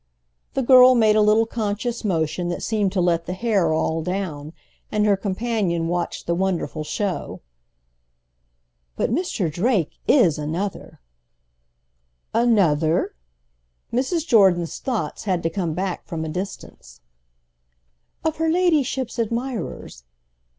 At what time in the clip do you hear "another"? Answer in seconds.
10.39-10.99